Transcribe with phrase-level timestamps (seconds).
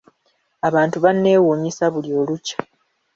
[0.67, 2.57] Abantu banneewuunyisa buli olukya.